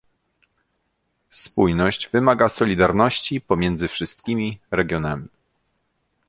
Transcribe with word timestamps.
Spójność 1.29 2.09
wymaga 2.09 2.49
solidarności 2.49 3.41
pomiędzy 3.41 3.87
wszystkimi 3.87 4.59
regionami 4.71 5.27